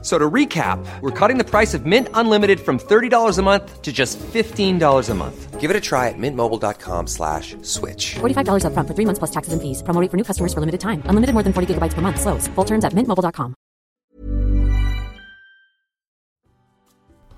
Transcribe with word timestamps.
So 0.00 0.16
to 0.16 0.30
recap, 0.30 0.78
we're 1.00 1.10
cutting 1.10 1.38
the 1.38 1.44
price 1.44 1.74
of 1.74 1.84
Mint 1.84 2.08
Unlimited 2.14 2.60
from 2.60 2.78
$30 2.78 3.38
a 3.38 3.42
month 3.42 3.82
to 3.82 3.92
just 3.92 4.18
$15 4.20 5.10
a 5.10 5.14
month. 5.14 5.60
Give 5.60 5.70
it 5.70 5.76
a 5.76 5.80
try 5.80 6.08
at 6.08 6.14
mintmobile.com 6.16 7.08
slash 7.08 7.56
switch. 7.62 8.14
$45 8.20 8.62
upfront 8.62 8.86
for 8.86 8.94
three 8.94 9.06
months 9.06 9.18
plus 9.18 9.32
taxes 9.32 9.52
and 9.52 9.60
fees. 9.60 9.82
Promo 9.82 10.00
for 10.10 10.16
new 10.16 10.24
customers 10.24 10.52
for 10.54 10.60
limited 10.60 10.80
time. 10.80 11.02
Unlimited 11.10 11.34
more 11.34 11.42
than 11.42 11.52
40 11.52 11.74
gigabytes 11.74 11.94
per 11.94 12.00
month. 12.00 12.20
Slows. 12.20 12.46
Full 12.54 12.64
terms 12.64 12.84
at 12.84 12.94
mintmobile.com. 12.94 13.54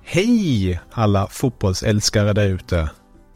Hej 0.03 0.81
alla 0.93 1.27
fotbollsälskare 1.27 2.33
där 2.33 2.47
ute. 2.47 2.91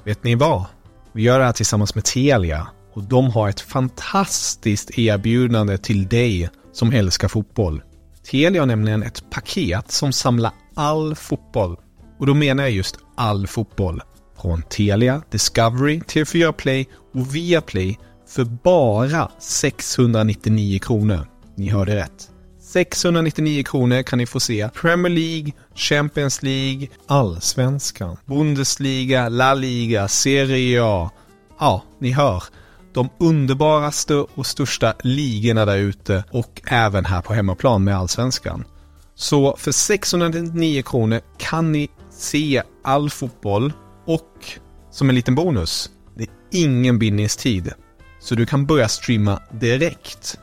Vet 0.05 0.25
ni 0.25 0.35
vad? 0.35 0.65
Vi 1.13 1.23
gör 1.23 1.39
det 1.39 1.45
här 1.45 1.53
tillsammans 1.53 1.95
med 1.95 2.05
Telia 2.05 2.67
och 2.93 3.03
de 3.03 3.31
har 3.31 3.49
ett 3.49 3.61
fantastiskt 3.61 4.99
erbjudande 4.99 5.79
till 5.79 6.09
dig 6.09 6.51
som 6.73 6.93
älskar 6.93 7.29
fotboll. 7.29 7.83
Telia 8.31 8.63
har 8.63 8.67
nämligen 8.67 9.03
ett 9.03 9.31
paket 9.31 9.91
som 9.91 10.13
samlar 10.13 10.53
all 10.75 11.15
fotboll. 11.15 11.77
Och 12.19 12.27
då 12.27 12.35
menar 12.35 12.63
jag 12.65 12.73
just 12.73 12.99
all 13.17 13.47
fotboll. 13.47 14.03
Från 14.43 14.63
Telia, 14.63 15.23
Discovery, 15.31 15.99
TV4 15.99 16.53
Play 16.53 16.89
och 17.15 17.35
Viaplay 17.35 17.99
för 18.29 18.45
bara 18.45 19.31
699 19.39 20.79
kronor. 20.79 21.27
Ni 21.57 21.69
hörde 21.69 21.97
rätt. 21.97 22.31
699 22.61 23.65
kronor 23.65 24.03
kan 24.03 24.19
ni 24.19 24.27
få 24.27 24.41
se 24.41 24.69
Premier 24.69 25.13
League, 25.13 25.53
Champions 25.75 26.43
League, 26.43 26.89
Allsvenskan, 27.07 28.17
Bundesliga, 28.27 29.29
La 29.29 29.55
Liga, 29.55 30.09
Serie 30.09 30.85
A. 30.85 31.11
Ja, 31.61 31.83
ni 31.99 32.11
hör. 32.11 32.43
De 32.95 33.09
underbaraste 33.19 34.15
och 34.15 34.47
största 34.47 34.95
ligorna 35.03 35.65
där 35.65 35.77
ute 35.77 36.25
och 36.31 36.63
även 36.67 37.05
här 37.05 37.23
på 37.23 37.35
hemmaplan 37.35 37.85
med 37.85 37.97
Allsvenskan. 37.97 38.65
Så 39.15 39.57
för 39.59 39.73
699 39.73 40.83
kronor 40.83 41.21
kan 41.39 41.73
ni 41.73 41.89
se 42.11 42.63
all 42.85 43.11
fotboll 43.11 43.73
och 44.07 44.47
som 44.91 45.09
en 45.09 45.15
liten 45.15 45.35
bonus, 45.35 45.91
det 46.17 46.23
är 46.23 46.31
ingen 46.51 46.99
bindningstid. 46.99 47.73
Så 48.21 48.35
du 48.35 48.47
kan 48.47 48.67
börja 48.67 48.89
streama 48.89 49.43
direkt. 49.51 50.39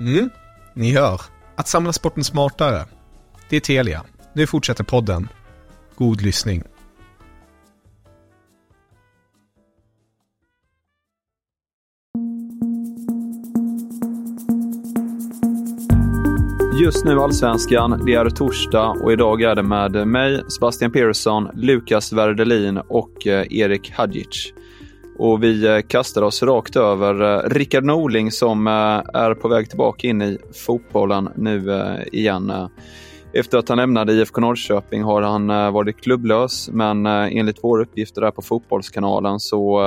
Mm, 0.00 0.30
ni 0.74 0.92
hör. 0.92 1.20
Att 1.56 1.68
samla 1.68 1.92
sporten 1.92 2.24
smartare. 2.24 2.84
Det 3.48 3.56
är 3.56 3.60
Telia. 3.60 4.04
Nu 4.34 4.46
fortsätter 4.46 4.84
podden. 4.84 5.28
God 5.96 6.22
lyssning. 6.22 6.62
Just 16.80 17.04
nu 17.04 17.20
Allsvenskan, 17.20 18.02
det 18.06 18.14
är 18.14 18.30
torsdag 18.30 18.88
och 18.88 19.12
idag 19.12 19.42
är 19.42 19.54
det 19.54 19.62
med 19.62 20.06
mig, 20.08 20.42
Sebastian 20.48 20.90
Persson, 20.90 21.48
Lukas 21.54 22.12
Werdelin 22.12 22.76
och 22.76 23.26
eh, 23.26 23.46
Erik 23.50 23.90
Hadjic. 23.90 24.52
Och 25.18 25.42
vi 25.42 25.66
eh, 25.66 25.80
kastar 25.80 26.22
oss 26.22 26.42
rakt 26.42 26.76
över 26.76 27.22
eh, 27.22 27.50
Rickard 27.50 27.84
Norling 27.84 28.30
som 28.30 28.66
är 28.66 29.34
på 29.34 29.48
väg 29.48 29.68
tillbaka 29.68 30.06
in 30.06 30.22
i 30.22 30.38
fotbollen 30.66 31.28
nu 31.36 31.80
igen. 32.12 32.52
Efter 33.32 33.58
att 33.58 33.68
han 33.68 33.78
lämnade 33.78 34.12
IFK 34.12 34.40
Norrköping 34.40 35.02
har 35.02 35.22
han 35.22 35.46
varit 35.72 36.02
klubblös 36.02 36.70
men 36.72 37.06
enligt 37.06 37.64
våra 37.64 37.82
uppgifter 37.82 38.20
där 38.20 38.30
på 38.30 38.42
Fotbollskanalen 38.42 39.40
så 39.40 39.80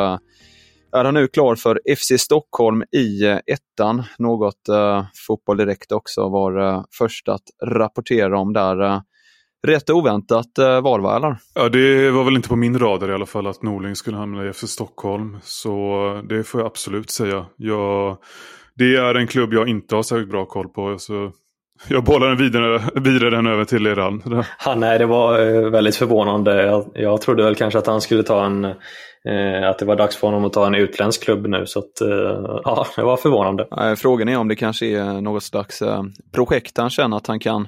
är 0.91 1.05
han 1.05 1.13
nu 1.13 1.27
klar 1.27 1.55
för 1.55 1.79
FC 1.97 2.23
Stockholm 2.23 2.83
i 2.91 3.25
eh, 3.25 3.37
ettan. 3.47 4.03
Något 4.17 4.69
eh, 4.69 5.05
Fotboll 5.27 5.57
Direkt 5.57 5.91
också 5.91 6.29
var 6.29 6.59
eh, 6.59 6.83
först 6.97 7.29
att 7.29 7.43
rapportera 7.65 8.39
om 8.39 8.53
där. 8.53 8.81
Eh, 8.81 9.01
rätt 9.67 9.89
oväntat 9.89 10.57
eh, 10.57 10.81
val, 10.81 11.01
va, 11.01 11.15
eller? 11.15 11.37
Ja, 11.55 11.69
det 11.69 12.11
var 12.11 12.23
väl 12.23 12.35
inte 12.35 12.49
på 12.49 12.55
min 12.55 12.79
radar 12.79 13.11
i 13.11 13.13
alla 13.13 13.25
fall 13.25 13.47
att 13.47 13.63
Norling 13.63 13.95
skulle 13.95 14.17
hamna 14.17 14.45
i 14.49 14.53
FC 14.53 14.67
Stockholm. 14.67 15.37
Så 15.43 16.21
det 16.29 16.43
får 16.43 16.61
jag 16.61 16.67
absolut 16.67 17.09
säga. 17.09 17.45
Jag, 17.55 18.17
det 18.75 18.95
är 18.95 19.15
en 19.15 19.27
klubb 19.27 19.53
jag 19.53 19.69
inte 19.69 19.95
har 19.95 20.03
särskilt 20.03 20.31
bra 20.31 20.45
koll 20.45 20.67
på. 20.67 20.95
Så 20.97 21.31
jag 21.87 22.03
bollar 22.03 22.27
den 22.27 22.37
vidare, 22.37 22.81
vidare 22.95 23.29
den 23.29 23.47
över 23.47 23.65
till 23.65 23.87
er. 23.87 24.19
Ja, 24.65 24.75
nej, 24.75 24.99
det 24.99 25.05
var 25.05 25.39
eh, 25.39 25.69
väldigt 25.69 25.95
förvånande. 25.95 26.63
Jag, 26.63 26.91
jag 26.93 27.21
trodde 27.21 27.43
väl 27.43 27.55
kanske 27.55 27.79
att 27.79 27.87
han 27.87 28.01
skulle 28.01 28.23
ta 28.23 28.45
en 28.45 28.73
Eh, 29.27 29.69
att 29.69 29.79
det 29.79 29.85
var 29.85 29.95
dags 29.95 30.15
för 30.15 30.27
honom 30.27 30.45
att 30.45 30.53
ta 30.53 30.67
en 30.67 30.75
utländsk 30.75 31.23
klubb 31.23 31.47
nu. 31.47 31.65
Så 31.65 31.79
att, 31.79 32.01
eh, 32.01 32.59
ja, 32.63 32.85
det 32.95 33.03
var 33.03 33.17
förvånande. 33.17 33.95
Frågan 33.97 34.29
är 34.29 34.37
om 34.37 34.47
det 34.47 34.55
kanske 34.55 34.85
är 34.85 35.21
något 35.21 35.43
slags 35.43 35.81
eh, 35.81 36.03
projekt 36.31 36.77
han 36.77 36.89
känner 36.89 37.17
att 37.17 37.27
han 37.27 37.39
kan 37.39 37.67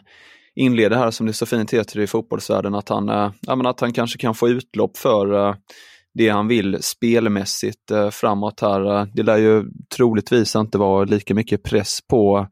inleda 0.56 0.97
här 0.97 1.11
som 1.11 1.28
det 1.28 1.34
så 1.34 1.45
fint 1.45 1.73
heter 1.73 2.00
i 2.00 2.07
fotbollsvärlden. 2.07 2.75
Att 2.75 2.90
han, 2.90 3.07
ja, 3.47 3.69
att 3.69 3.79
han 3.79 3.94
kanske 3.94 4.17
kan 4.17 4.35
få 4.35 4.50
utlopp 4.50 4.97
för 4.97 5.56
det 6.13 6.29
han 6.29 6.47
vill 6.47 6.78
spelmässigt 6.81 7.91
framåt 8.11 8.61
här. 8.61 9.07
Det 9.13 9.23
lär 9.23 9.38
ju 9.38 9.63
troligtvis 9.95 10.56
inte 10.56 10.78
vara 10.78 11.03
lika 11.03 11.34
mycket 11.34 11.63
press 11.63 12.00
på, 12.09 12.47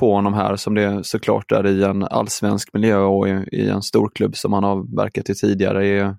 på 0.00 0.14
honom 0.14 0.34
här 0.34 0.56
som 0.56 0.74
det 0.74 1.04
såklart 1.04 1.52
är 1.52 1.66
i 1.66 1.84
en 1.84 2.02
allsvensk 2.02 2.72
miljö 2.72 2.98
och 2.98 3.28
i, 3.28 3.44
i 3.52 3.68
en 3.68 3.82
storklubb 3.82 4.36
som 4.36 4.52
han 4.52 4.64
har 4.64 4.96
verkat 4.96 5.30
i 5.30 5.34
tidigare. 5.34 5.86
I, 5.86 6.12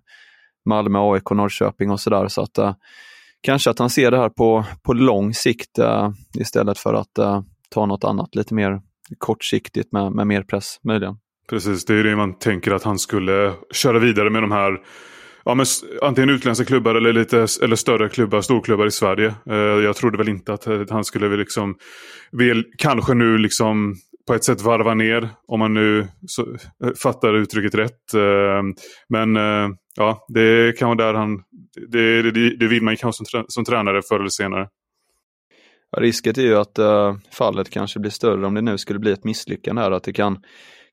Malmö, 0.70 1.00
AIK, 1.00 1.32
Norrköping 1.32 1.92
och 1.92 2.00
sådär. 2.00 2.28
Så 2.28 2.42
att 2.42 2.58
eh, 2.58 2.74
kanske 3.42 3.70
att 3.70 3.80
han 3.80 3.90
ser 3.90 4.12
det 4.12 4.18
här 4.18 4.30
på, 4.30 4.66
på 4.84 4.94
lång 4.94 5.34
sikt 5.34 5.80
eh, 5.80 6.10
istället 6.40 6.78
för 6.78 6.94
att 6.94 7.18
eh, 7.18 7.42
ta 7.70 7.86
något 7.86 8.04
annat 8.04 8.36
lite 8.36 8.54
mer 8.54 8.82
kortsiktigt 9.18 9.92
med, 9.92 10.12
med 10.12 10.28
mer 10.28 10.44
press 10.44 10.80
möjligen. 10.84 11.16
Precis, 11.50 11.86
det 11.86 11.94
är 11.94 12.04
det 12.04 12.16
man 12.16 12.40
tänker 12.40 12.72
att 12.72 12.84
han 12.84 13.00
skulle 13.00 13.54
köra 13.74 14.00
vidare 14.00 14.30
med 14.30 14.44
de 14.44 14.52
här 14.52 14.78
ja, 15.46 15.56
men, 15.56 15.66
antingen 16.02 16.30
utländska 16.30 16.66
klubbar 16.66 16.96
eller 16.96 17.14
lite 17.14 17.48
eller 17.62 17.76
större 17.76 18.10
klubbar, 18.10 18.42
storklubbar 18.42 18.86
i 18.88 18.92
Sverige. 18.92 19.34
Eh, 19.50 19.56
jag 19.56 19.96
trodde 19.96 20.18
väl 20.18 20.30
inte 20.30 20.54
att 20.54 20.90
han 20.90 21.04
skulle 21.04 21.38
liksom, 21.38 21.76
vill, 22.32 22.66
kanske 22.78 23.14
nu 23.14 23.38
liksom 23.38 23.96
på 24.30 24.36
ett 24.36 24.44
sätt 24.44 24.62
varva 24.62 24.94
ner, 24.94 25.30
om 25.48 25.60
man 25.60 25.74
nu 25.74 26.08
så, 26.28 26.42
eh, 26.84 26.94
fattar 27.04 27.34
uttrycket 27.34 27.76
rätt. 27.76 28.14
Eh, 28.14 28.64
men 29.10 29.36
eh, 29.36 29.70
ja, 29.96 30.26
det 30.28 30.78
kan 30.78 30.88
vara 30.88 30.98
där 30.98 31.14
han... 31.14 31.44
Det, 31.92 32.32
det, 32.32 32.58
det 32.58 32.68
vill 32.68 32.84
man 32.84 32.94
ju 32.94 32.98
kanske 32.98 33.26
som, 33.26 33.46
som 33.48 33.66
tränare 33.66 34.02
förr 34.02 34.20
eller 34.20 34.30
senare. 34.30 34.68
Ja, 35.92 36.02
risket 36.02 36.38
är 36.38 36.42
ju 36.42 36.56
att 36.56 36.80
äh, 36.80 37.16
fallet 37.32 37.70
kanske 37.70 38.00
blir 38.00 38.12
större 38.12 38.48
om 38.48 38.54
det 38.54 38.62
nu 38.62 38.78
skulle 38.78 39.00
bli 39.00 39.12
ett 39.12 39.24
misslyckande 39.24 39.82
här. 39.82 39.92
Att 39.92 40.04
det 40.04 40.14
kan 40.14 40.44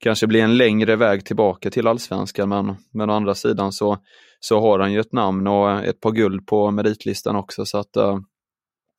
kanske 0.00 0.26
bli 0.26 0.40
en 0.40 0.56
längre 0.56 0.96
väg 0.96 1.24
tillbaka 1.24 1.70
till 1.70 1.86
allsvenskan. 1.86 2.48
Men, 2.48 2.74
men 2.92 3.10
å 3.10 3.12
andra 3.12 3.34
sidan 3.34 3.72
så, 3.72 3.98
så 4.40 4.60
har 4.60 4.78
han 4.78 4.92
ju 4.92 5.00
ett 5.00 5.12
namn 5.12 5.46
och 5.46 5.84
ett 5.84 6.00
par 6.00 6.12
guld 6.12 6.46
på 6.46 6.70
meritlistan 6.70 7.36
också. 7.36 7.64
Så 7.66 7.78
att 7.78 7.96
äh, 7.96 8.18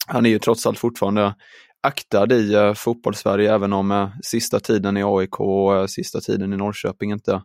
han 0.08 0.26
är 0.26 0.30
ju 0.30 0.40
trots 0.40 0.68
allt 0.68 0.80
fortfarande 0.80 1.36
aktad 1.84 2.32
i 2.32 2.56
uh, 2.56 2.74
fotbollssverige 2.74 3.54
även 3.54 3.74
om 3.74 3.92
uh, 3.92 4.10
sista 4.24 4.60
tiden 4.60 4.98
i 4.98 5.04
AIK 5.04 5.40
och 5.40 5.74
uh, 5.74 5.86
sista 5.86 6.22
tiden 6.22 6.54
i 6.54 6.58
Norrköping 6.58 7.12
inte 7.12 7.42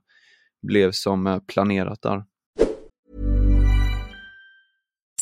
blev 0.62 0.92
som 0.92 1.40
planerat 1.46 2.02
där. 2.02 2.24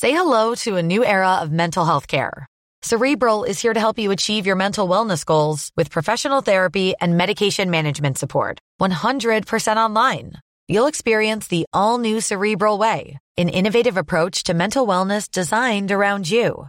Say 0.00 0.12
hello 0.12 0.54
to 0.54 0.76
a 0.76 0.82
new 0.82 1.04
era 1.04 1.42
of 1.42 1.50
mental 1.50 1.86
health 1.86 2.06
care. 2.06 2.46
Cerebral 2.82 3.44
is 3.44 3.60
here 3.60 3.74
to 3.74 3.80
help 3.80 3.98
you 3.98 4.10
achieve 4.12 4.46
your 4.46 4.56
mental 4.56 4.88
wellness 4.88 5.24
goals 5.24 5.70
with 5.76 5.90
professional 5.90 6.42
therapy 6.42 6.94
and 7.00 7.16
medication 7.16 7.70
management 7.70 8.18
support. 8.18 8.58
100% 8.80 9.76
online. 9.76 10.32
You'll 10.68 10.86
experience 10.86 11.48
the 11.48 11.66
all 11.72 11.98
new 11.98 12.20
Cerebral 12.20 12.78
Way, 12.78 13.18
an 13.36 13.48
innovative 13.50 13.98
approach 13.98 14.44
to 14.44 14.54
mental 14.54 14.86
wellness 14.86 15.30
designed 15.30 15.92
around 15.92 16.30
you. 16.30 16.68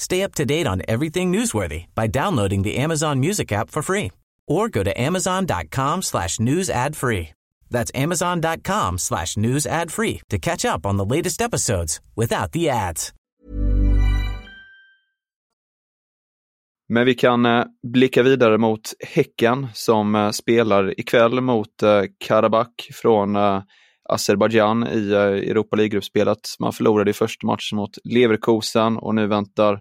Stay 0.00 0.22
up 0.24 0.34
to 0.34 0.46
date 0.46 0.66
on 0.66 0.80
everything 0.88 1.30
newsworthy 1.30 1.84
by 1.94 2.06
downloading 2.06 2.62
the 2.62 2.78
Amazon 2.78 3.20
Music 3.20 3.52
app 3.52 3.70
for 3.70 3.82
free 3.82 4.10
or 4.48 4.70
go 4.70 4.82
to 4.82 5.00
amazon.com 5.00 6.02
slash 6.02 6.40
news 6.40 6.70
ad 6.70 6.96
free. 6.96 7.28
That's 7.70 7.90
amazon.com 7.94 8.98
slash 8.98 9.36
news 9.36 9.66
ad 9.66 9.92
free 9.92 10.20
to 10.30 10.38
catch 10.38 10.64
up 10.64 10.86
on 10.86 10.96
the 10.96 11.04
latest 11.04 11.42
episodes 11.42 12.00
without 12.16 12.52
the 12.52 12.70
ads. 12.70 13.12
Men 16.88 17.06
vi 17.06 17.14
kan 17.14 17.46
eh, 17.46 17.64
blicka 17.82 18.22
vidare 18.22 18.58
mot 18.58 18.92
Häcken 19.00 19.68
som 19.74 20.14
eh, 20.14 20.30
spelar 20.30 21.00
ikväll 21.00 21.40
mot 21.40 21.82
eh, 21.82 22.02
Karabach 22.18 22.88
från 22.92 23.36
eh, 23.36 23.62
Azerbajdzjan 24.10 24.86
i 24.86 25.12
eh, 25.12 25.20
Europa 25.20 25.76
League-gruppspelet. 25.76 26.40
Man 26.58 26.72
förlorade 26.72 27.10
i 27.10 27.14
första 27.14 27.46
matchen 27.46 27.76
mot 27.76 27.90
Leverkusen 28.04 28.96
och 28.96 29.14
nu 29.14 29.26
väntar 29.26 29.80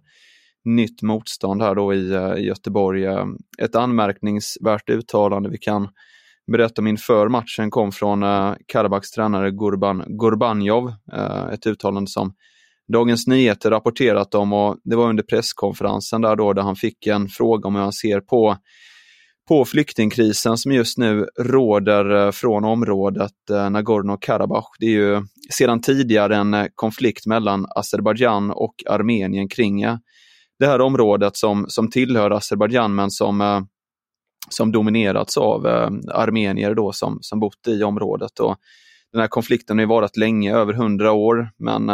nytt 0.65 1.01
motstånd 1.01 1.61
här 1.61 1.75
då 1.75 1.93
i, 1.93 2.13
eh, 2.13 2.33
i 2.33 2.45
Göteborg. 2.45 3.05
Eh, 3.05 3.25
ett 3.61 3.75
anmärkningsvärt 3.75 4.89
uttalande 4.89 5.49
vi 5.49 5.57
kan 5.57 5.89
berätta 6.51 6.81
om 6.81 6.87
inför 6.87 7.27
matchen 7.27 7.69
kom 7.69 7.91
från 7.91 8.23
Karabaks 8.65 9.11
tränare 9.11 9.51
Gurban 9.51 10.03
Gurbanjov. 10.07 10.93
Ett 11.53 11.67
uttalande 11.67 12.09
som 12.09 12.33
Dagens 12.93 13.27
Nyheter 13.27 13.71
rapporterat 13.71 14.35
om 14.35 14.53
och 14.53 14.77
det 14.83 14.95
var 14.95 15.09
under 15.09 15.23
presskonferensen 15.23 16.21
där 16.21 16.35
då 16.35 16.53
där 16.53 16.61
han 16.61 16.75
fick 16.75 17.07
en 17.07 17.27
fråga 17.27 17.67
om 17.67 17.75
hur 17.75 17.81
han 17.81 17.93
ser 17.93 18.21
på, 18.21 18.57
på 19.49 19.65
flyktingkrisen 19.65 20.57
som 20.57 20.71
just 20.71 20.97
nu 20.97 21.27
råder 21.39 22.25
eh, 22.25 22.31
från 22.31 22.65
området 22.65 23.49
eh, 23.49 23.55
Nagorno-Karabach. 23.55 24.65
Det 24.79 24.85
är 24.85 24.89
ju 24.89 25.21
sedan 25.51 25.81
tidigare 25.81 26.35
en 26.35 26.53
eh, 26.53 26.65
konflikt 26.75 27.25
mellan 27.25 27.65
Azerbajdzjan 27.75 28.51
och 28.51 28.73
Armenien 28.89 29.49
kring 29.49 29.81
det 30.59 30.65
här 30.65 30.81
området 30.81 31.37
som, 31.37 31.65
som 31.67 31.89
tillhör 31.89 32.31
Azerbajdzjan 32.31 32.95
men 32.95 33.11
som, 33.11 33.67
som 34.49 34.71
dominerats 34.71 35.37
av 35.37 35.65
armenier 36.13 36.75
då 36.75 36.91
som, 36.91 37.17
som 37.21 37.39
bott 37.39 37.67
i 37.67 37.83
området. 37.83 38.39
Och 38.39 38.55
den 39.11 39.21
här 39.21 39.27
konflikten 39.27 39.77
har 39.77 39.81
ju 39.81 39.87
varit 39.87 40.17
länge, 40.17 40.55
över 40.55 40.73
hundra 40.73 41.11
år, 41.11 41.49
men 41.57 41.91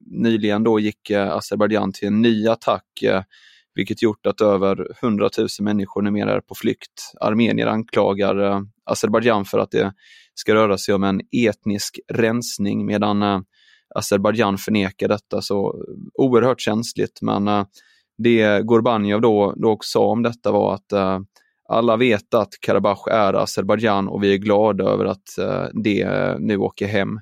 nyligen 0.00 0.64
då 0.64 0.80
gick 0.80 1.10
Azerbajdzjan 1.10 1.92
till 1.92 2.08
en 2.08 2.22
ny 2.22 2.48
attack, 2.48 2.84
vilket 3.74 4.02
gjort 4.02 4.26
att 4.26 4.40
över 4.40 4.86
100 5.02 5.28
000 5.38 5.48
människor 5.60 6.02
numera 6.02 6.32
är 6.32 6.40
på 6.40 6.54
flykt. 6.54 7.12
Armenier 7.20 7.66
anklagar 7.66 8.44
eh, 8.44 8.60
Azerbajdzjan 8.84 9.44
för 9.44 9.58
att 9.58 9.70
det 9.70 9.92
ska 10.34 10.54
röra 10.54 10.78
sig 10.78 10.94
om 10.94 11.04
en 11.04 11.20
etnisk 11.48 12.00
rensning, 12.12 12.86
medan 12.86 13.22
eh, 13.22 13.40
Azerbajdzjan 13.94 14.58
förnekar 14.58 15.08
detta. 15.08 15.42
Så 15.42 15.66
eh, 15.66 15.94
oerhört 16.14 16.60
känsligt, 16.60 17.22
men 17.22 17.48
eh, 17.48 17.64
det 18.18 18.66
Gorbanjov 18.66 19.20
då, 19.20 19.54
då 19.56 19.78
sa 19.80 20.06
om 20.06 20.22
detta 20.22 20.52
var 20.52 20.74
att 20.74 20.92
eh, 20.92 21.20
alla 21.68 21.96
vet 21.96 22.34
att 22.34 22.48
Karabach 22.60 23.08
är 23.10 23.34
Azerbajdzjan 23.34 24.08
och 24.08 24.22
vi 24.22 24.34
är 24.34 24.38
glada 24.38 24.84
över 24.84 25.04
att 25.04 25.38
eh, 25.38 25.64
det 25.84 26.36
nu 26.38 26.56
åker 26.56 26.86
hem, 26.86 27.18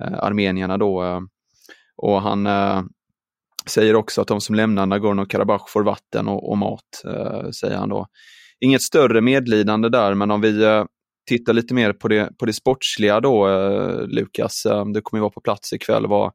eh, 0.00 0.18
armenierna 0.18 0.78
då. 0.78 1.04
Eh, 1.04 1.20
och 1.96 2.22
han 2.22 2.46
eh, 2.46 2.82
säger 3.68 3.96
också 3.96 4.20
att 4.20 4.28
de 4.28 4.40
som 4.40 4.54
lämnar 4.54 4.86
Nagorno-Karabach 4.86 5.68
får 5.68 5.82
vatten 5.82 6.28
och, 6.28 6.50
och 6.50 6.58
mat, 6.58 7.02
eh, 7.04 7.50
säger 7.50 7.76
han 7.76 7.88
då. 7.88 8.06
Inget 8.60 8.82
större 8.82 9.20
medlidande 9.20 9.88
där, 9.88 10.14
men 10.14 10.30
om 10.30 10.40
vi 10.40 10.64
eh, 10.64 10.84
tittar 11.28 11.52
lite 11.52 11.74
mer 11.74 11.92
på 11.92 12.08
det, 12.08 12.38
på 12.38 12.46
det 12.46 12.52
sportsliga 12.52 13.20
då, 13.20 13.48
eh, 13.48 14.06
Lukas, 14.06 14.62
du 14.94 15.00
kommer 15.00 15.18
ju 15.18 15.20
vara 15.20 15.30
på 15.30 15.40
plats 15.40 15.72
ikväll. 15.72 16.06
Vad, 16.06 16.32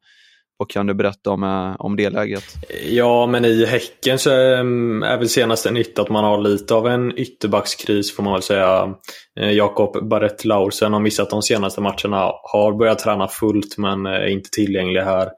vad 0.57 0.69
kan 0.69 0.87
du 0.87 0.93
berätta 0.93 1.29
om, 1.29 1.43
eh, 1.43 1.75
om 1.79 1.95
det 1.95 2.09
läget? 2.09 2.43
Ja, 2.89 3.27
men 3.27 3.45
i 3.45 3.65
Häcken 3.65 4.19
så 4.19 4.29
är 4.29 5.17
väl 5.17 5.29
senaste 5.29 5.71
nytt 5.71 5.99
att 5.99 6.09
man 6.09 6.23
har 6.23 6.37
lite 6.41 6.73
av 6.73 6.87
en 6.87 7.17
ytterbackskris 7.17 8.15
får 8.15 8.23
man 8.23 8.33
väl 8.33 8.41
säga. 8.41 8.95
Jakob 9.35 10.09
Barrett 10.09 10.45
Laursen 10.45 10.93
har 10.93 10.99
missat 10.99 11.29
de 11.29 11.41
senaste 11.41 11.81
matcherna, 11.81 12.31
har 12.51 12.77
börjat 12.77 12.99
träna 12.99 13.27
fullt 13.27 13.77
men 13.77 14.05
är 14.05 14.27
inte 14.27 14.49
tillgänglig 14.49 15.01
här 15.01 15.29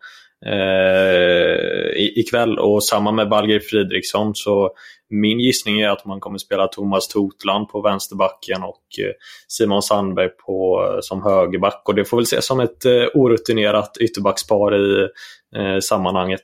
eh, 0.45 1.89
ikväll. 1.95 2.59
Och 2.59 2.83
samma 2.83 3.11
med 3.11 3.29
Balger 3.29 3.59
Fridriksson. 3.59 4.35
Så 4.35 4.71
min 5.09 5.39
gissning 5.39 5.79
är 5.79 5.89
att 5.89 6.05
man 6.05 6.19
kommer 6.19 6.37
spela 6.37 6.67
Thomas 6.67 7.07
Totland 7.07 7.69
på 7.69 7.81
vänsterbacken 7.81 8.63
och 8.63 8.83
eh, 8.99 9.11
Simon 9.47 9.81
Sandberg 9.81 10.29
på, 10.29 10.83
eh, 10.83 10.97
som 11.01 11.23
högerback. 11.23 11.81
Och 11.85 11.95
det 11.95 12.05
får 12.05 12.17
väl 12.17 12.23
ses 12.23 12.45
som 12.45 12.59
ett 12.59 12.85
eh, 12.85 13.05
orutinerat 13.13 13.97
ytterbackspar 13.99 14.75
i 14.75 15.07
eh, 15.55 15.79
sammanhanget. 15.79 16.41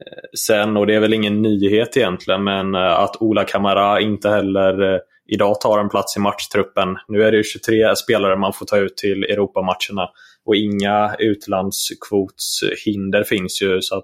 Eh, 0.00 0.38
sen, 0.38 0.76
och 0.76 0.86
det 0.86 0.94
är 0.94 1.00
väl 1.00 1.14
ingen 1.14 1.42
nyhet 1.42 1.96
egentligen, 1.96 2.44
men 2.44 2.74
att 2.74 3.16
Ola 3.22 3.44
Kamara 3.44 4.00
inte 4.00 4.28
heller 4.28 5.00
idag 5.28 5.60
tar 5.60 5.78
en 5.78 5.88
plats 5.88 6.16
i 6.16 6.20
matchtruppen. 6.20 6.96
Nu 7.08 7.22
är 7.22 7.32
det 7.32 7.42
23 7.42 7.96
spelare 7.96 8.36
man 8.36 8.52
får 8.52 8.66
ta 8.66 8.76
ut 8.76 8.96
till 8.96 9.24
Europamatcherna 9.24 10.08
och 10.50 10.56
inga 10.56 11.14
utlandskvotshinder 11.18 13.24
finns 13.24 13.62
ju. 13.62 13.82
så 13.82 14.02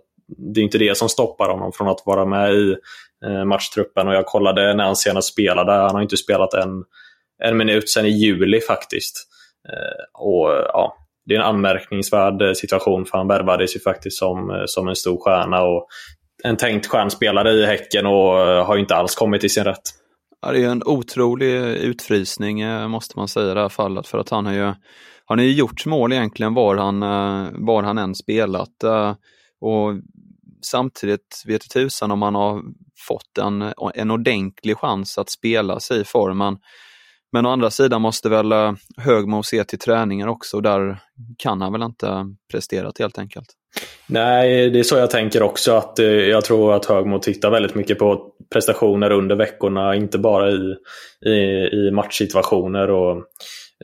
Det 0.55 0.61
är 0.61 0.65
inte 0.65 0.79
det 0.79 0.97
som 0.97 1.09
stoppar 1.09 1.51
honom 1.51 1.73
från 1.73 1.89
att 1.89 2.03
vara 2.07 2.25
med 2.25 2.55
i 2.55 2.77
eh, 3.25 3.45
matchtruppen 3.45 4.09
och 4.09 4.15
jag 4.15 4.27
kollade 4.27 4.75
när 4.75 4.85
han 4.85 4.97
senast 4.97 5.33
spelade. 5.33 5.73
Han 5.73 5.95
har 5.95 6.03
inte 6.03 6.17
spelat 6.17 6.55
en, 6.55 6.85
en 7.45 7.57
minut 7.57 7.89
sedan 7.89 8.07
i 8.07 8.11
juli 8.11 8.61
faktiskt. 8.61 9.29
Eh, 9.69 10.05
och 10.15 10.49
ja, 10.49 10.97
Det 11.27 11.35
är 11.35 11.39
en 11.39 11.45
anmärkningsvärd 11.45 12.43
eh, 12.43 12.53
situation 12.53 13.07
för 13.07 13.19
han 13.19 13.29
värvades 13.29 13.77
ju 13.77 13.81
faktiskt 13.81 14.19
som, 14.19 14.65
som 14.67 14.89
en 14.89 14.97
stor 14.97 15.21
stjärna 15.21 15.63
och 15.63 15.87
en 16.45 16.57
tänkt 16.57 16.87
stjärnspelare 16.87 17.51
i 17.51 17.67
Häcken 17.67 18.07
och 18.07 18.33
har 18.67 18.77
inte 18.77 18.97
alls 18.97 19.15
kommit 19.15 19.41
till 19.41 19.51
sin 19.51 19.65
rätt. 19.65 19.83
Ja, 20.43 20.53
det 20.53 20.65
är 20.65 20.69
en 20.69 20.83
otrolig 20.85 21.55
utfrysning 21.65 22.65
måste 22.91 23.19
man 23.19 23.29
säga 23.29 23.51
i 23.51 23.55
det 23.55 23.61
här 23.61 23.69
fallet 23.69 24.07
för 24.07 24.19
att 24.19 24.29
han 24.29 24.47
har 24.47 24.53
ju, 24.53 24.73
har 25.27 25.45
ju 25.45 25.53
gjort 25.53 25.87
mål 25.87 26.13
egentligen 26.13 26.55
var 26.55 26.77
han, 26.77 27.03
eh, 27.03 27.51
var 27.53 27.83
han 27.83 27.99
än 27.99 28.15
spelat. 28.15 28.83
Eh, 28.85 29.15
och 29.61 29.95
samtidigt 30.67 31.43
vet 31.47 31.71
tusan 31.71 32.11
om 32.11 32.23
han 32.23 32.35
har 32.35 32.63
fått 33.09 33.39
en, 33.39 33.73
en 33.95 34.11
ordentlig 34.11 34.77
chans 34.77 35.19
att 35.19 35.31
spela 35.31 35.81
sig 35.81 36.01
i 36.01 36.05
formen. 36.05 36.59
Men 37.33 37.47
å 37.47 37.51
andra 37.51 37.71
sidan 37.71 38.03
måste 38.03 38.29
väl 38.29 38.53
eh, 38.53 38.73
Högmo 38.97 39.43
se 39.43 39.65
till 39.65 39.79
träningen 39.79 40.29
också. 40.29 40.61
Där 40.61 40.99
kan 41.39 41.61
han 41.61 41.73
väl 41.73 41.83
inte 41.83 42.35
presterat 42.53 42.99
helt 42.99 43.19
enkelt. 43.19 43.49
Nej, 44.07 44.71
det 44.71 44.79
är 44.79 44.83
så 44.83 44.97
jag 44.97 45.11
tänker 45.11 45.43
också. 45.43 45.73
att 45.73 45.99
Jag 46.29 46.45
tror 46.45 46.75
att 46.75 46.87
Högmo 46.87 47.19
tittar 47.19 47.51
väldigt 47.51 47.75
mycket 47.75 47.99
på 47.99 48.33
prestationer 48.53 49.11
under 49.11 49.37
veckorna, 49.37 49.95
inte 49.95 50.19
bara 50.19 50.51
i, 50.51 50.77
i, 51.27 51.31
i 51.73 51.91
matchsituationer. 51.91 52.91
Och, 52.91 53.25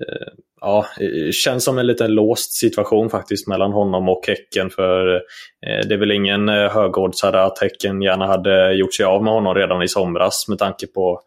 Eh, 0.00 0.32
ja, 0.61 0.87
eh, 1.00 1.30
känns 1.30 1.64
som 1.64 1.78
en 1.78 1.87
liten 1.87 2.14
låst 2.14 2.52
situation 2.52 3.11
faktiskt 3.11 3.49
mellan 3.49 3.72
honom 3.72 4.08
och 4.08 4.26
Häcken. 4.26 4.70
För 4.70 5.14
eh, 5.66 5.88
det 5.88 5.94
är 5.94 5.99
väl 5.99 6.12
ingen 6.12 6.49
eh, 6.49 6.70
högoddsare 6.70 7.42
att 7.42 7.58
Häcken 7.58 8.02
gärna 8.02 8.26
hade 8.26 8.72
gjort 8.72 8.94
sig 8.94 9.06
av 9.06 9.25
med 9.25 9.32
honom 9.32 9.54
redan 9.54 9.82
i 9.82 9.88
somras 9.88 10.49
med 10.49 10.58
tanke 10.58 10.87
på 10.87 11.20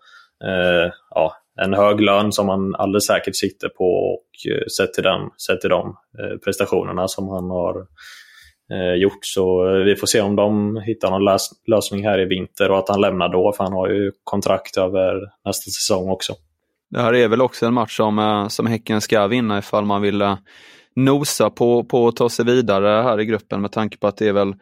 eh, 0.44 0.92
ja, 1.10 1.34
en 1.62 1.74
hög 1.74 2.02
lön 2.02 2.32
som 2.32 2.50
han 2.50 2.76
alldeles 2.76 3.06
säkert 3.06 3.36
sitter 3.36 3.70
på 3.70 3.86
och 3.86 4.52
eh, 4.52 4.66
sett 4.78 4.94
till, 4.94 5.04
den, 5.04 5.22
sett 5.48 5.62
till 5.62 5.70
de 5.70 5.98
eh, 6.20 6.38
prestationerna 6.44 7.08
som 7.08 7.30
han 7.30 7.50
har 7.50 7.76
eh, 8.74 8.94
gjort. 8.94 9.26
Så 9.26 9.68
eh, 9.68 9.84
vi 9.84 9.96
får 9.96 10.08
se 10.08 10.22
om 10.22 10.36
de 10.36 10.78
hittar 10.86 11.12
någon 11.12 11.26
lös 11.26 11.50
lösning 11.68 12.06
här 12.06 12.20
i 12.20 12.26
vinter 12.26 12.72
och 12.72 12.78
att 12.78 12.90
han 12.90 13.02
lämnar 13.02 13.30
då 13.30 13.54
för 13.58 13.64
han 13.64 13.74
har 13.74 13.90
ju 13.90 14.12
kontrakt 14.24 14.78
över 14.78 15.22
nästa 15.46 15.72
säsong 15.72 16.10
också. 16.10 16.34
Det 16.96 17.02
här 17.02 17.14
är 17.14 17.28
väl 17.28 17.42
också 17.42 17.66
en 17.66 17.74
match 17.74 17.98
som, 17.98 18.20
eh, 18.20 18.48
som 18.48 18.66
Häcken 18.66 19.02
ska 19.02 19.28
vinna 19.28 19.60
ifall 19.60 19.86
man 19.86 20.02
vill 20.02 20.22
eh, 20.22 20.38
nosa 20.96 21.50
på, 21.50 21.84
på 21.84 22.08
att 22.08 22.16
ta 22.16 22.30
sig 22.30 22.46
vidare 22.46 23.04
här 23.04 23.20
i 23.20 23.26
gruppen 23.26 23.62
med 23.62 23.72
tanke 23.72 23.98
på 23.98 24.08
att 24.08 24.18
det 24.18 24.28
är 24.28 24.34
väl 24.34 24.54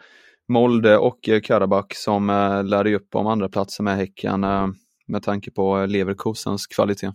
Molde 0.48 0.98
och 0.98 1.30
Karabach 1.44 1.86
som 1.96 2.30
eh, 2.30 2.63
lär 2.63 2.94
upp 2.94 3.16
om 3.16 3.28
andra 3.28 3.50
platser 3.50 3.84
med 3.84 3.98
Häcken. 3.98 4.40
med 5.08 5.24
tanke 5.24 5.52
på 5.52 5.86
Leverkusens 5.86 6.68
kvalitet. 6.68 7.12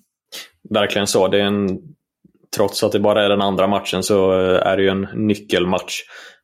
Verkligen 0.70 1.06
så. 1.06 1.28
Det 1.28 1.40
är 1.40 1.44
en, 1.44 1.78
trots 2.56 2.84
att 2.84 2.92
det 2.92 3.00
bara 3.00 3.24
är 3.24 3.28
den 3.28 3.42
andra 3.42 3.66
matchen 3.66 4.02
så 4.02 4.32
är 4.40 4.76
det 4.76 4.82
ju 4.82 4.88
en 4.88 5.08
nyckelmatch. 5.14 6.00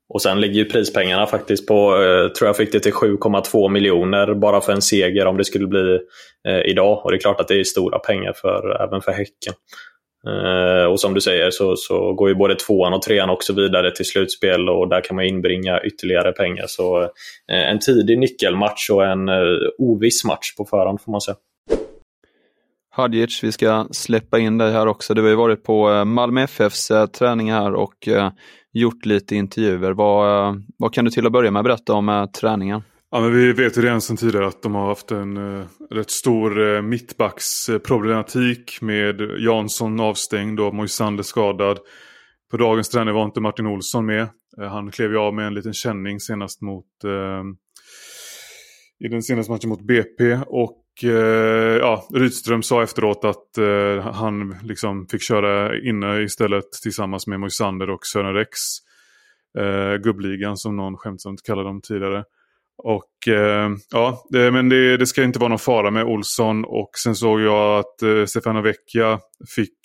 Och 0.08 0.23
sen 0.23 0.40
ligger 0.40 0.54
ju 0.54 0.64
prispengarna 0.64 1.26
faktiskt 1.26 1.66
på, 1.66 2.02
eh, 2.02 2.28
tror 2.28 2.49
jag 2.49 2.56
fick 2.56 2.73
det 2.73 2.80
till 2.80 2.92
7,2 2.92 3.68
miljoner 3.68 4.34
bara 4.34 4.61
för 4.61 4.73
en 4.73 4.82
seger 4.82 5.26
om 5.26 5.37
det 5.37 5.44
skulle 5.44 5.66
bli 5.66 5.99
eh, 6.49 6.61
idag. 6.61 7.04
Och 7.04 7.11
det 7.11 7.16
är 7.16 7.20
klart 7.20 7.40
att 7.40 7.49
det 7.49 7.61
är 7.61 7.64
stora 7.64 7.99
pengar 7.99 8.32
för, 8.32 8.82
även 8.82 9.00
för 9.00 9.12
Häcken. 9.12 9.54
Eh, 10.26 10.84
och 10.84 11.00
som 11.00 11.14
du 11.14 11.20
säger 11.20 11.50
så, 11.50 11.76
så 11.76 12.12
går 12.12 12.28
ju 12.28 12.34
både 12.34 12.54
tvåan 12.54 12.92
och 12.92 13.02
trean 13.02 13.30
också 13.30 13.52
vidare 13.52 13.90
till 13.90 14.04
slutspel 14.04 14.68
och 14.68 14.88
där 14.88 15.00
kan 15.00 15.16
man 15.16 15.25
inbringa 15.25 15.80
ytterligare 15.84 16.32
pengar. 16.32 16.64
Så 16.68 17.02
eh, 17.02 17.70
en 17.70 17.78
tidig 17.78 18.18
nyckelmatch 18.18 18.90
och 18.90 19.04
en 19.04 19.28
eh, 19.28 19.34
oviss 19.78 20.25
match 20.25 20.54
på 20.56 20.64
förhand 20.64 21.00
får 21.00 21.12
man 21.12 21.20
säga. 21.20 21.37
Hadjic, 22.96 23.44
vi 23.44 23.52
ska 23.52 23.86
släppa 23.90 24.38
in 24.38 24.58
dig 24.58 24.72
här 24.72 24.86
också. 24.86 25.14
Du 25.14 25.22
har 25.22 25.28
ju 25.28 25.34
varit 25.34 25.64
på 25.64 25.90
eh, 25.90 26.04
Malmö 26.04 26.42
FFs 26.42 26.90
eh, 26.90 27.06
träning 27.06 27.52
här 27.52 27.74
och 27.74 28.08
eh, 28.08 28.32
gjort 28.72 29.06
lite 29.06 29.36
intervjuer. 29.36 29.92
Vad, 29.92 30.62
vad 30.78 30.94
kan 30.94 31.04
du 31.04 31.10
till 31.10 31.26
att 31.26 31.32
börja 31.32 31.50
med 31.50 31.64
berätta 31.64 31.92
om 31.92 32.28
träningen? 32.40 32.82
Ja, 33.10 33.20
men 33.20 33.32
vi 33.32 33.52
vet 33.52 33.78
ju 33.78 33.82
redan 33.82 34.00
sedan 34.00 34.16
tidigare 34.16 34.46
att 34.46 34.62
de 34.62 34.74
har 34.74 34.86
haft 34.86 35.10
en 35.10 35.36
eh, 35.36 35.66
rätt 35.90 36.10
stor 36.10 36.76
eh, 36.76 36.82
mittbacksproblematik 36.82 38.78
med 38.80 39.20
Jansson 39.38 40.00
avstängd 40.00 40.60
och 40.60 40.74
Moisander 40.74 41.22
skadad. 41.22 41.78
På 42.50 42.56
dagens 42.56 42.88
träning 42.88 43.14
var 43.14 43.24
inte 43.24 43.40
Martin 43.40 43.66
Olsson 43.66 44.06
med. 44.06 44.22
Eh, 44.60 44.68
han 44.68 44.90
klev 44.90 45.10
ju 45.10 45.18
av 45.18 45.34
med 45.34 45.46
en 45.46 45.54
liten 45.54 45.72
känning 45.72 46.20
senast 46.20 46.62
mot 46.62 46.86
i 49.04 49.08
den 49.08 49.22
senaste 49.22 49.52
matchen 49.52 49.68
mot 49.68 49.82
BP. 49.82 50.38
Och 50.46 50.84
Eh, 51.02 51.10
ja, 51.78 52.08
Rydström 52.14 52.62
sa 52.62 52.82
efteråt 52.82 53.24
att 53.24 53.58
eh, 53.58 54.12
han 54.12 54.56
liksom 54.62 55.06
fick 55.06 55.22
köra 55.22 55.78
inne 55.78 56.22
istället 56.22 56.72
tillsammans 56.82 57.26
med 57.26 57.40
Moisander 57.40 57.90
och 57.90 58.06
Sören 58.06 58.34
Rex. 58.34 58.50
Eh, 59.58 59.96
gubbligan 59.96 60.56
som 60.56 60.76
någon 60.76 60.96
skämtsamt 60.96 61.42
kallade 61.42 61.68
dem 61.68 61.80
tidigare. 61.80 62.24
Och 62.78 63.28
eh, 63.28 63.70
ja, 63.90 64.26
det, 64.30 64.50
men 64.50 64.68
det, 64.68 64.96
det, 64.96 65.06
ska 65.06 65.22
inte 65.22 65.38
vara 65.38 65.48
någon 65.48 65.58
fara 65.58 65.90
med 65.90 66.04
Olsson. 66.04 66.64
Och 66.64 66.90
sen 67.04 67.14
såg 67.14 67.40
jag 67.40 67.78
att 67.78 68.02
eh, 68.02 68.24
Stefano 68.24 68.60
Vecchia 68.60 69.18
fick 69.56 69.78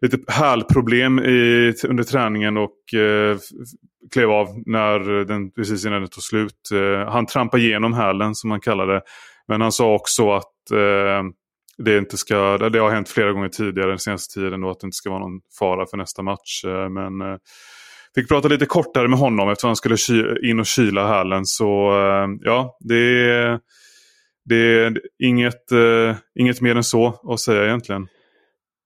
lite 0.00 0.32
hälproblem 0.32 1.18
i, 1.18 1.74
under 1.88 2.04
träningen 2.04 2.56
och 2.56 2.94
eh, 2.94 3.38
klev 4.12 4.30
av 4.30 4.48
när 4.66 5.24
den, 5.24 5.50
precis 5.50 5.86
innan 5.86 6.00
den 6.00 6.10
tog 6.10 6.22
slut. 6.22 6.70
Han 7.08 7.26
trampade 7.26 7.62
igenom 7.62 7.92
hälen 7.92 8.34
som 8.34 8.48
man 8.48 8.60
kallar 8.60 8.86
det. 8.86 9.02
Men 9.48 9.60
han 9.60 9.72
sa 9.72 9.94
också 9.94 10.32
att 10.32 10.70
eh, 10.72 11.22
det, 11.78 11.98
inte 11.98 12.16
ska, 12.16 12.58
det 12.58 12.78
har 12.78 12.90
hänt 12.90 13.08
flera 13.08 13.32
gånger 13.32 13.48
tidigare 13.48 13.88
den 13.88 13.98
senaste 13.98 14.40
tiden 14.40 14.60
då, 14.60 14.70
att 14.70 14.80
det 14.80 14.86
inte 14.86 14.96
ska 14.96 15.10
vara 15.10 15.20
någon 15.20 15.40
fara 15.58 15.86
för 15.86 15.96
nästa 15.96 16.22
match. 16.22 16.64
Eh, 16.64 16.88
men 16.88 17.20
eh, 17.20 17.36
Fick 18.14 18.28
prata 18.28 18.48
lite 18.48 18.66
kortare 18.66 19.08
med 19.08 19.18
honom 19.18 19.48
eftersom 19.48 19.68
han 19.68 19.76
skulle 19.76 19.96
in 20.50 20.60
och 20.60 20.66
kyla 20.66 21.06
hallen. 21.06 21.46
Så 21.46 21.90
eh, 21.90 22.28
ja, 22.40 22.76
det 22.80 23.30
är, 23.30 23.60
det 24.44 24.56
är 24.56 25.00
inget, 25.18 25.72
uh, 25.72 26.14
inget 26.34 26.60
mer 26.60 26.76
än 26.76 26.84
så 26.84 27.20
att 27.32 27.40
säga 27.40 27.64
egentligen. 27.64 28.08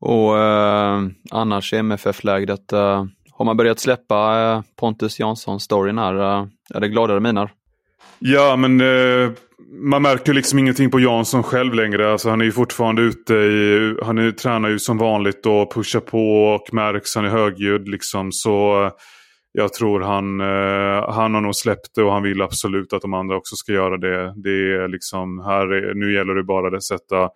Och 0.00 0.34
uh, 0.34 1.08
annars 1.30 1.72
i 1.72 1.76
MFF-läget, 1.76 2.72
uh, 2.72 3.04
har 3.32 3.44
man 3.44 3.56
börjat 3.56 3.78
släppa 3.78 4.64
Pontus 4.76 5.20
Jansson-storyn 5.20 5.98
här? 5.98 6.14
Är 6.74 6.80
det 6.80 6.88
gladare 6.88 7.20
miner? 7.20 7.50
Ja, 8.18 8.56
men 8.56 8.80
man 9.66 10.02
märker 10.02 10.34
liksom 10.34 10.58
ingenting 10.58 10.90
på 10.90 11.00
Jansson 11.00 11.42
själv 11.42 11.74
längre. 11.74 12.12
Alltså, 12.12 12.30
han 12.30 12.40
är 12.40 12.44
ju 12.44 12.52
fortfarande 12.52 13.02
ute 13.02 13.34
i, 13.34 13.94
han 14.02 14.18
är, 14.18 14.32
tränar 14.32 14.68
ju 14.68 14.78
som 14.78 14.98
vanligt 14.98 15.46
och 15.46 15.72
pushar 15.72 16.00
på 16.00 16.44
och 16.44 16.74
märks, 16.74 17.14
han 17.14 17.24
är 17.24 17.28
högljudd 17.28 17.88
liksom. 17.88 18.32
Så 18.32 18.90
jag 19.52 19.72
tror 19.72 20.00
han, 20.00 20.40
eh, 20.40 21.10
han 21.12 21.34
har 21.34 21.40
nog 21.40 21.54
släppt 21.54 21.94
det 21.94 22.02
och 22.02 22.12
han 22.12 22.22
vill 22.22 22.42
absolut 22.42 22.92
att 22.92 23.02
de 23.02 23.14
andra 23.14 23.36
också 23.36 23.56
ska 23.56 23.72
göra 23.72 23.96
det. 23.96 24.34
Det 24.36 24.50
är 24.50 24.88
liksom, 24.88 25.38
här 25.38 25.72
är, 25.72 25.94
nu 25.94 26.14
gäller 26.14 26.34
det 26.34 26.44
bara 26.44 26.76
att 26.76 26.84
sätta 26.84 27.30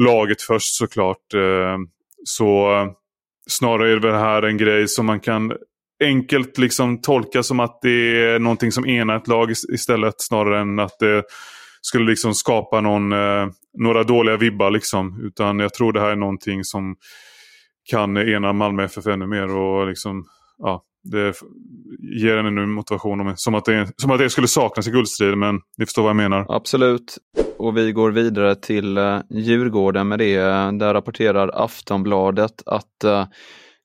laget 0.00 0.42
först 0.42 0.74
såklart. 0.74 1.34
Eh, 1.34 1.78
så 2.24 2.70
snarare 3.46 3.90
är 3.90 3.94
det 3.94 4.08
väl 4.08 4.20
här 4.20 4.42
en 4.42 4.56
grej 4.56 4.88
som 4.88 5.06
man 5.06 5.20
kan 5.20 5.52
enkelt 6.04 6.58
liksom 6.58 7.00
tolka 7.00 7.42
som 7.42 7.60
att 7.60 7.78
det 7.82 8.24
är 8.24 8.38
någonting 8.38 8.72
som 8.72 8.86
enar 8.86 9.16
ett 9.16 9.28
lag 9.28 9.50
istället 9.50 10.14
snarare 10.18 10.60
än 10.60 10.78
att 10.78 10.98
det 10.98 11.22
skulle 11.80 12.10
liksom 12.10 12.34
skapa 12.34 12.80
någon, 12.80 13.12
eh, 13.12 13.46
några 13.78 14.02
dåliga 14.02 14.36
vibbar. 14.36 14.70
Liksom. 14.70 15.20
Utan 15.26 15.58
jag 15.58 15.74
tror 15.74 15.92
det 15.92 16.00
här 16.00 16.10
är 16.10 16.16
någonting 16.16 16.64
som 16.64 16.96
kan 17.90 18.16
ena 18.16 18.52
Malmö 18.52 18.84
FF 18.84 19.06
ännu 19.06 19.26
mer 19.26 19.56
och 19.56 19.86
liksom, 19.86 20.24
ja, 20.58 20.82
det 21.04 21.34
ger 22.22 22.36
en 22.36 22.46
ännu 22.46 22.66
motivation. 22.66 23.36
Som 23.36 23.54
att, 23.54 23.64
det, 23.64 23.92
som 23.96 24.10
att 24.10 24.18
det 24.18 24.30
skulle 24.30 24.48
saknas 24.48 24.88
i 24.88 24.90
guldstriden, 24.90 25.38
men 25.38 25.60
ni 25.76 25.86
förstår 25.86 26.02
vad 26.02 26.10
jag 26.10 26.16
menar. 26.16 26.46
Absolut. 26.48 27.18
Och 27.56 27.76
vi 27.76 27.92
går 27.92 28.10
vidare 28.10 28.54
till 28.54 28.98
eh, 28.98 29.18
Djurgården 29.30 30.08
med 30.08 30.18
det. 30.18 30.38
Där 30.78 30.94
rapporterar 30.94 31.64
Aftonbladet 31.64 32.62
att 32.66 33.04
uh, 33.04 33.24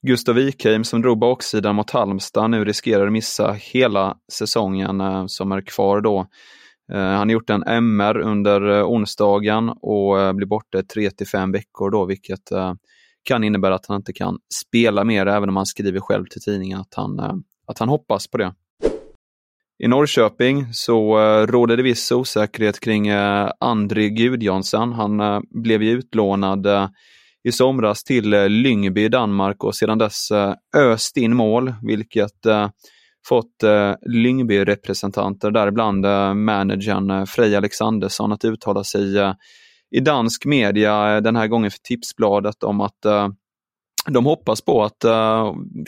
Gustav 0.08 0.36
Wikheim 0.36 0.84
som 0.84 1.02
drog 1.02 1.20
baksidan 1.20 1.76
mot 1.76 1.92
Halmstad 1.92 2.50
nu 2.50 2.66
riskerar 2.66 3.10
missa 3.10 3.52
hela 3.52 4.18
säsongen 4.32 5.02
eh, 5.02 5.24
som 5.28 5.52
är 5.52 5.62
kvar 5.62 6.02
då. 6.02 6.20
Eh, 6.92 7.00
han 7.00 7.30
har 7.30 7.34
gjort 7.34 7.50
en 7.50 7.64
MR 7.64 8.18
under 8.18 8.78
eh, 8.78 8.86
onsdagen 8.86 9.70
och 9.70 10.36
blir 10.36 10.48
borta 10.48 10.84
3 10.84 11.12
till 11.12 11.28
5 11.28 11.52
veckor 11.52 11.92
då, 11.92 12.06
vilket 12.06 12.50
kan 13.24 13.44
innebära 13.44 13.76
att 13.76 13.86
han 13.86 13.98
inte 13.98 14.14
kan 14.14 14.38
spela 14.54 15.04
mer, 15.04 15.26
även 15.26 15.50
om 15.50 15.56
han 15.56 15.66
skriver 15.66 16.00
själv 16.00 16.26
till 16.26 16.42
tidningen 16.42 16.80
att 16.80 16.94
han, 16.96 17.20
att 17.68 17.80
han 17.80 17.90
hoppas 17.90 18.28
på 18.28 18.38
det. 18.38 18.54
I 19.84 19.88
Norrköping 19.88 20.74
så 20.74 21.18
råder 21.46 21.78
det 21.78 21.84
viss 21.84 22.12
osäkerhet 22.12 22.80
kring 22.80 23.10
André 23.60 24.10
Gudjonsson. 24.10 24.94
Han 24.94 25.44
blev 25.50 25.84
ju 25.84 25.92
utlånad 25.92 26.68
i 27.44 27.52
somras 27.52 28.04
till 28.04 28.34
eh, 28.34 28.50
Lyngby 28.50 29.04
i 29.04 29.10
Danmark 29.10 29.64
och 29.64 29.76
sedan 29.76 29.98
dess 29.98 30.32
eh, 30.32 30.54
öst 30.76 31.18
in 31.18 31.36
mål, 31.36 31.74
vilket 31.82 32.46
eh, 32.46 32.70
fått 33.28 33.64
Lyngby-representanter, 34.06 35.52
däribland 35.52 36.02
managern 36.38 37.28
Frej 37.28 37.56
Alexandersson, 37.56 38.32
att 38.32 38.46
uttala 38.46 38.84
sig 38.84 39.16
i 39.92 40.00
dansk 40.00 40.46
media 40.46 41.22
den 41.22 41.36
här 41.36 41.48
gången 41.48 41.72
för 41.72 41.80
Tipsbladet 41.80 42.64
om 42.64 42.82
att 42.82 43.00
de 44.08 44.26
hoppas 44.26 44.62
på 44.62 44.84
att 44.84 45.06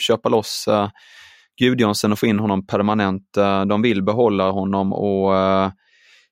köpa 0.00 0.28
loss 0.28 0.66
uh, 0.68 0.88
Gudjonsen 1.60 2.12
och 2.12 2.18
få 2.18 2.26
in 2.26 2.38
honom 2.38 2.66
permanent. 2.66 3.28
De 3.66 3.82
vill 3.82 4.02
behålla 4.02 4.50
honom 4.50 4.92
och 4.92 5.34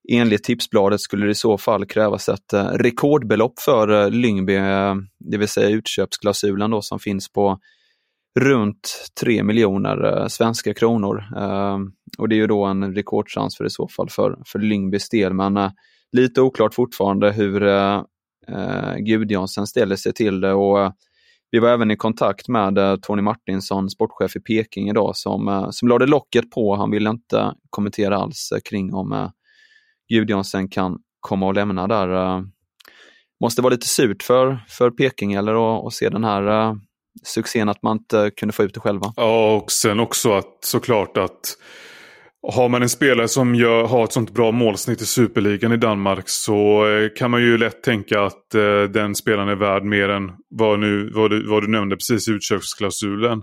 enligt 0.09 0.45
Tipsbladet 0.45 1.01
skulle 1.01 1.27
det 1.27 1.31
i 1.31 1.35
så 1.35 1.59
fall 1.59 1.87
krävas 1.87 2.29
ett 2.29 2.53
eh, 2.53 2.65
rekordbelopp 2.65 3.61
för 3.61 4.03
eh, 4.03 4.11
Lyngby, 4.11 4.57
eh, 4.57 4.95
det 5.19 5.39
vill 5.39 5.49
säga 5.49 5.69
utköpsklausulen 5.69 6.71
då 6.71 6.83
som 6.83 6.99
finns 6.99 7.33
på 7.33 7.59
runt 8.41 9.11
3 9.21 9.43
miljoner 9.43 10.29
svenska 10.29 10.75
kronor. 10.75 11.25
Ehm, 11.37 11.93
och 12.19 12.29
det 12.29 12.35
är 12.35 12.37
ju 12.37 12.47
då 12.47 12.65
en 12.65 12.95
rekordtransfer 12.95 13.65
i 13.65 13.71
så 13.71 13.89
fall 13.89 14.11
för, 14.11 14.39
för 14.47 14.59
Lyngbys 14.59 15.09
del. 15.09 15.35
Men 15.35 15.71
lite 16.13 16.41
oklart 16.41 16.75
fortfarande 16.75 17.33
hur 17.33 17.61
Gudjonsen 18.99 19.67
ställer 19.67 19.97
sig 19.97 20.13
till 20.13 20.41
det. 20.41 20.53
Och, 20.53 20.93
vi 21.51 21.59
var 21.59 21.69
även 21.69 21.91
i 21.91 21.97
kontakt 21.97 22.49
med 22.49 23.03
Tony 23.03 23.23
Martinsson, 23.23 23.91
sportchef 23.91 24.37
i 24.37 24.41
Peking 24.41 24.89
idag, 24.89 25.17
som, 25.17 25.69
som 25.71 25.89
lade 25.89 26.07
locket 26.07 26.51
på. 26.51 26.77
Han 26.77 26.91
ville 26.91 27.11
inte 27.11 27.55
kommentera 27.71 28.17
alls 28.17 28.53
kring 28.65 28.95
om 28.95 29.31
eh, 30.11 30.19
Gudjonsen 30.19 30.69
kan 30.69 30.99
komma 31.21 31.47
och 31.47 31.55
lämna 31.55 31.87
där. 31.87 32.15
Eh, 32.15 32.43
måste 33.41 33.63
vara 33.63 33.71
lite 33.71 33.89
surt 33.89 34.23
för, 34.23 34.65
för 34.69 34.91
Peking 34.91 35.33
eller 35.33 35.87
att 35.87 35.93
se 35.93 36.09
den 36.09 36.25
här 36.25 36.47
eh, 36.47 36.75
succén 37.25 37.69
att 37.69 37.83
man 37.83 37.97
inte 37.97 38.31
kunde 38.37 38.53
få 38.53 38.63
ut 38.63 38.75
det 38.75 38.81
själva. 38.81 39.13
Ja, 39.17 39.57
och 39.57 39.73
sen 39.73 40.01
också 40.01 40.33
att 40.33 40.59
såklart 40.65 41.17
att 41.17 41.57
har 42.43 42.69
man 42.69 42.83
en 42.83 42.89
spelare 42.89 43.29
som 43.29 43.55
gör, 43.55 43.87
har 43.87 44.05
ett 44.05 44.13
sånt 44.13 44.31
bra 44.31 44.53
målsnitt 44.53 45.03
i 45.03 45.07
Superligan 45.07 45.73
i 45.73 45.77
Danmark 45.77 46.29
så 46.29 46.89
eh, 46.89 47.09
kan 47.17 47.31
man 47.31 47.43
ju 47.43 47.59
lätt 47.59 47.83
tänka 47.83 48.23
att 48.23 48.55
eh, 48.55 48.83
den 48.83 49.15
spelaren 49.15 49.49
är 49.49 49.57
värd 49.57 49.85
mer 49.85 50.09
än 50.09 50.33
vad, 50.49 50.79
nu, 50.79 51.11
vad, 51.15 51.31
du, 51.31 51.49
vad 51.49 51.63
du 51.63 51.69
nämnde 51.69 51.97
precis 51.97 52.29
i 52.29 52.33
utköpsklausulen. 52.33 53.43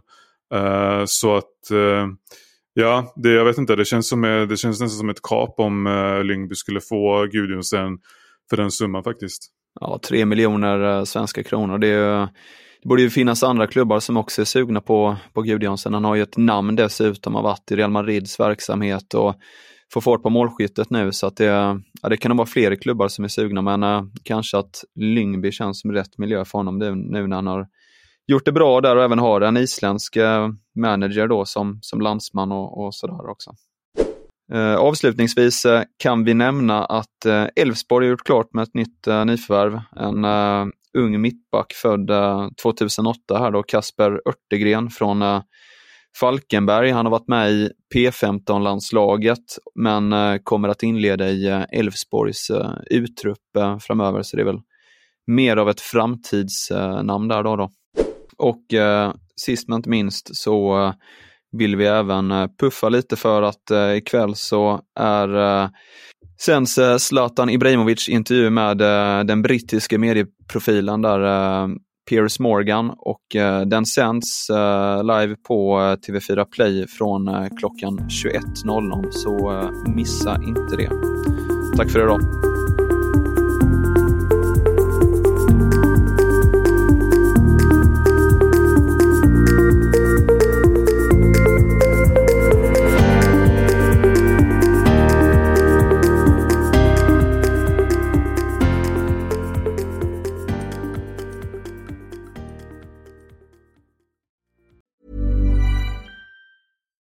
Eh, 0.54 1.04
så 1.06 1.36
att, 1.36 1.72
eh, 1.72 2.08
ja, 2.82 3.14
det, 3.16 3.30
jag 3.30 3.46
vet 3.46 3.58
inte, 3.58 3.76
det 3.76 3.86
känns, 3.86 4.10
som, 4.10 4.24
eh, 4.24 4.42
det 4.42 4.58
känns 4.58 4.82
nästan 4.82 5.00
som 5.00 5.10
ett 5.10 5.22
kap 5.22 5.60
om 5.60 5.88
uh, 5.88 6.24
Lyngby 6.24 6.56
skulle 6.56 6.82
få 6.82 7.26
Gudjonsen 7.32 7.98
för 8.50 8.58
den 8.58 8.72
summan 8.72 9.04
faktiskt. 9.04 9.52
Ja, 9.80 10.00
tre 10.04 10.26
miljoner 10.26 10.98
eh, 10.98 11.04
svenska 11.04 11.44
kronor, 11.44 11.78
det 11.78 12.30
det 12.82 12.90
borde 12.90 13.02
ju 13.02 13.10
finnas 13.10 13.44
andra 13.44 13.68
klubbar 13.68 14.00
som 14.00 14.18
också 14.18 14.42
är 14.42 14.46
sugna 14.46 14.82
på, 14.82 15.16
på 15.34 15.42
Gudjonsen. 15.42 15.94
Han 15.94 16.06
har 16.06 16.16
ju 16.16 16.22
ett 16.22 16.38
namn 16.38 16.76
dessutom, 16.76 17.36
har 17.36 17.44
varit 17.44 17.72
i 17.72 17.76
Real 17.76 17.92
Madrids 17.92 18.40
verksamhet 18.40 19.14
och 19.14 19.36
får 19.94 20.02
fart 20.02 20.24
på 20.24 20.30
målskyttet 20.30 20.90
nu 20.90 21.12
så 21.12 21.28
att 21.28 21.38
det, 21.38 21.46
ja, 22.02 22.10
det 22.10 22.18
kan 22.18 22.30
nog 22.30 22.38
vara 22.38 22.48
fler 22.48 22.76
klubbar 22.76 23.08
som 23.08 23.24
är 23.24 23.28
sugna 23.28 23.62
men 23.62 23.84
äh, 23.84 24.04
kanske 24.24 24.58
att 24.58 24.84
Lyngby 24.96 25.52
känns 25.52 25.82
som 25.82 25.92
rätt 25.92 26.18
miljö 26.18 26.46
för 26.46 26.58
honom 26.58 26.78
nu 26.78 27.28
när 27.28 27.36
han 27.36 27.48
har 27.48 27.68
gjort 28.28 28.46
det 28.46 28.52
bra 28.52 28.82
där 28.82 28.96
och 28.96 29.04
även 29.04 29.20
har 29.20 29.42
en 29.42 29.58
isländsk 29.58 30.16
eh, 30.16 30.50
manager 30.80 31.28
då 31.28 31.46
som, 31.46 31.80
som 31.82 32.02
landsman 32.02 32.52
och, 32.52 32.86
och 32.86 32.96
sådär 32.96 33.30
också. 33.30 33.52
Eh, 34.54 34.76
avslutningsvis 34.76 35.66
eh, 35.66 35.84
kan 35.98 36.24
vi 36.24 36.34
nämna 36.34 36.86
att 36.86 37.26
eh, 37.26 37.46
Elfsborg 37.56 38.06
har 38.06 38.12
gjort 38.12 38.26
klart 38.26 38.54
med 38.54 38.64
ett 38.64 38.74
nytt 38.74 39.08
nyförvärv. 39.26 39.82
En 39.96 40.26
ung 40.98 41.22
mittback 41.22 41.74
född 41.74 42.12
2008 42.64 43.40
här 43.40 43.52
då, 43.52 43.64
Kasper 43.64 44.22
Örtegren 44.26 44.90
från 44.90 45.24
Falkenberg. 46.20 46.92
Han 46.92 47.06
har 47.06 47.12
varit 47.12 47.28
med 47.28 47.52
i 47.52 47.72
P15-landslaget 47.96 49.58
men 49.76 50.14
eh, 50.14 50.38
kommer 50.44 50.70
att 50.70 50.84
inleda 50.84 51.30
i 51.30 51.48
Elfsborgs 51.72 52.50
eh, 52.50 52.72
uttrupp 52.90 53.58
framöver 53.82 54.24
så 54.24 54.36
det 54.36 54.42
är 54.42 54.46
väl 54.46 54.62
mer 55.28 55.58
av 55.58 55.70
ett 55.70 55.82
framtidsnamn 55.82 57.28
där 57.28 57.44
då. 57.44 57.56
då. 57.56 57.72
Och 58.38 58.74
eh, 58.74 59.14
sist 59.36 59.68
men 59.68 59.76
inte 59.76 59.90
minst 59.90 60.36
så 60.36 60.86
eh, 60.86 60.94
vill 61.52 61.76
vi 61.76 61.86
även 61.86 62.32
eh, 62.32 62.48
puffa 62.60 62.90
lite 62.90 63.16
för 63.16 63.42
att 63.42 63.72
ikväll 63.96 64.36
så 64.36 64.82
är 65.00 65.70
sänds 66.42 66.80
Zlatan 67.00 67.50
Ibrahimovic 67.50 68.10
intervju 68.10 68.50
med 68.50 68.78
den 69.28 69.42
brittiske 69.42 69.98
medieprofilen 69.98 71.02
där 71.02 71.20
Piers 72.10 72.40
Morgan 72.40 72.94
och 72.98 73.36
eh, 73.36 73.62
den 73.62 73.86
sänds 73.86 74.50
eh, 74.50 75.04
live 75.04 75.36
på 75.48 75.80
eh, 75.80 76.12
TV4 76.12 76.46
Play 76.46 76.88
från 76.88 77.50
klockan 77.60 78.00
21.00 78.00 79.12
så 79.12 79.64
missa 79.96 80.36
inte 80.48 80.76
det. 80.76 80.90
Tack 81.78 81.92
för 81.92 82.00
idag! 82.00 82.47